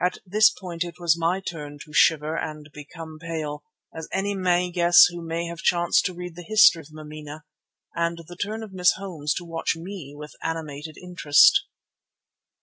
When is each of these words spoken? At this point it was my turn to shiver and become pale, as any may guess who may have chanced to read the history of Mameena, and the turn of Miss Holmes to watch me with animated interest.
At 0.00 0.16
this 0.24 0.48
point 0.48 0.82
it 0.82 0.98
was 0.98 1.18
my 1.20 1.38
turn 1.40 1.78
to 1.80 1.92
shiver 1.92 2.38
and 2.38 2.70
become 2.72 3.18
pale, 3.20 3.64
as 3.94 4.08
any 4.10 4.34
may 4.34 4.70
guess 4.70 5.04
who 5.10 5.20
may 5.20 5.44
have 5.44 5.58
chanced 5.58 6.06
to 6.06 6.14
read 6.14 6.36
the 6.36 6.42
history 6.42 6.80
of 6.80 6.88
Mameena, 6.90 7.44
and 7.94 8.20
the 8.26 8.36
turn 8.36 8.62
of 8.62 8.72
Miss 8.72 8.92
Holmes 8.92 9.34
to 9.34 9.44
watch 9.44 9.76
me 9.76 10.14
with 10.16 10.32
animated 10.42 10.96
interest. 10.96 11.66